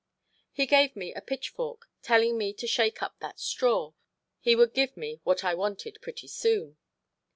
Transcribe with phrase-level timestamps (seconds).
[0.51, 3.93] He gave me a pitchfork, telling me to shake up that straw,
[4.39, 6.77] he would give me what I wanted pretty soon.